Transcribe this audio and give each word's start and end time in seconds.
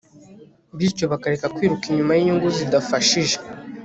bityo 0.77 1.05
bakareka 1.11 1.51
kwiruka 1.55 1.83
inyuma 1.87 2.11
y'inyungu 2.13 2.47
zidafashije 2.57 3.35